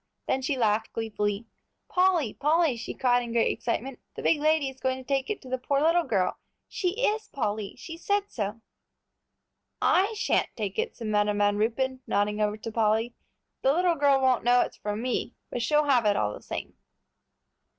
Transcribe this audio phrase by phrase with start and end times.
[0.27, 1.45] Then she laughed gleefully.
[1.87, 5.43] "Polly, Polly," she cried in great excitement, "the big lady is going to take it
[5.43, 8.61] to the poor little girl; she is, Polly, she said so."
[9.79, 13.13] "I shan't take it," said Madam Van Ruypen, nodding over to Polly;
[13.61, 16.41] "the little girl won't know it's from me, but she will have it all the
[16.41, 16.73] same."